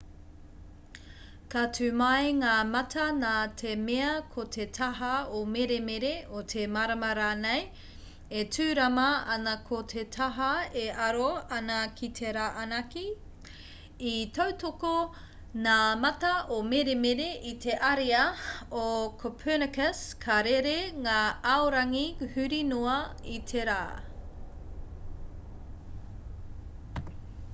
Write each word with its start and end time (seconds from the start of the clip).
ka 1.53 1.63
tū 1.77 1.87
mai 1.97 2.29
ngā 2.35 2.53
mata 2.69 3.03
nā 3.17 3.33
te 3.61 3.73
mea 3.81 4.13
ko 4.35 4.45
te 4.55 4.63
taha 4.77 5.09
o 5.39 5.41
meremere 5.55 6.13
o 6.39 6.41
te 6.53 6.63
marama 6.77 7.09
rānei 7.19 7.59
e 8.39 8.45
tūrama 8.55 9.03
ana 9.35 9.53
ko 9.67 9.81
te 9.91 10.05
taha 10.15 10.47
e 10.85 10.85
aro 11.09 11.27
ana 11.57 11.77
ki 11.99 12.09
te 12.21 12.33
rā 12.39 12.47
anake. 12.63 13.03
i 14.13 14.15
tautoko 14.39 14.95
ngā 15.67 15.77
mata 16.07 16.33
o 16.57 16.61
meremere 16.73 17.29
i 17.53 17.55
te 17.67 17.77
ariā 17.93 18.25
o 18.85 18.87
copernicus 19.25 20.03
ka 20.27 20.39
rere 20.51 20.77
ngā 21.09 21.19
aorangi 21.57 22.05
huri 22.33 22.63
noa 22.73 22.97
i 23.37 23.39
te 23.53 23.69
rā 23.73 23.81